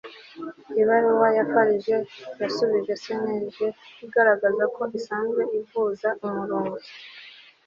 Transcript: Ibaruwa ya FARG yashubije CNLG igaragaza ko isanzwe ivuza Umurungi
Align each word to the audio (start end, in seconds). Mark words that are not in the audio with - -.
Ibaruwa 0.81 1.27
ya 1.37 1.43
FARG 1.51 1.85
yashubije 2.41 2.93
CNLG 3.03 3.55
igaragaza 4.05 4.63
ko 4.75 4.81
isanzwe 4.99 5.41
ivuza 5.59 6.09
Umurungi 6.25 6.89